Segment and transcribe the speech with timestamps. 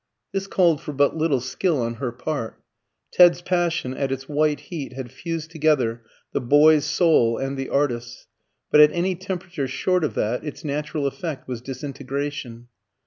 [0.31, 2.59] This called for but little skill on her part.
[3.11, 8.25] Ted's passion at its white heat had fused together the boy's soul and the artist's,
[8.71, 12.67] but at any temperature short of that its natural effect was disintegration.